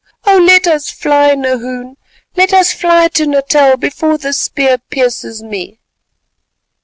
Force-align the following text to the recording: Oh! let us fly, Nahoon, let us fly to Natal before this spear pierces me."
Oh! 0.25 0.39
let 0.39 0.65
us 0.65 0.89
fly, 0.89 1.35
Nahoon, 1.35 1.95
let 2.35 2.53
us 2.55 2.73
fly 2.73 3.07
to 3.09 3.27
Natal 3.27 3.77
before 3.77 4.17
this 4.17 4.39
spear 4.39 4.79
pierces 4.79 5.43
me." 5.43 5.79